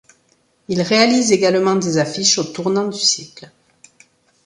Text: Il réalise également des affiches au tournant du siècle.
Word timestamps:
Il 0.67 0.81
réalise 0.81 1.31
également 1.31 1.75
des 1.75 1.99
affiches 1.99 2.39
au 2.39 2.43
tournant 2.45 2.87
du 2.87 2.97
siècle. 2.99 3.51